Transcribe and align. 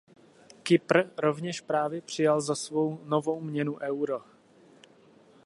Kypr 0.63 1.03
rovněž 1.17 1.61
právě 1.61 2.01
přijal 2.01 2.41
za 2.41 2.55
svou 2.55 2.99
novou 3.03 3.41
měnu 3.41 3.75
euro. 3.77 4.21